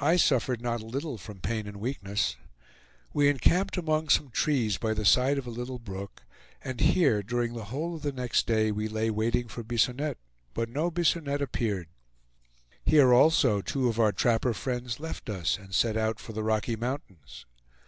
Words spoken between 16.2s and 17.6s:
the Rocky Mountains.